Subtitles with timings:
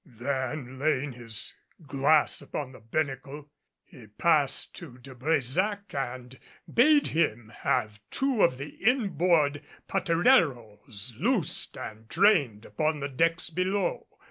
[0.03, 1.53] Then laying his
[1.85, 3.51] glass upon the binnacle,
[3.85, 6.39] he passed to De Brésac and
[6.71, 14.07] bade him have two of the inboard patereros loosed and trained upon the decks below.